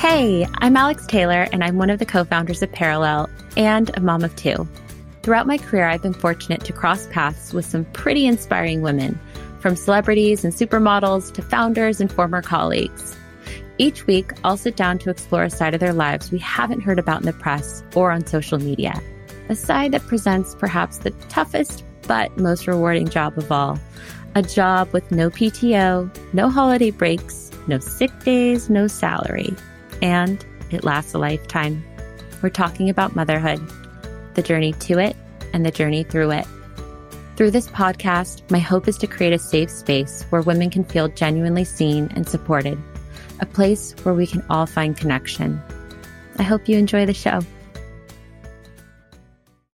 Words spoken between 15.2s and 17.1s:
a side of their lives we haven't heard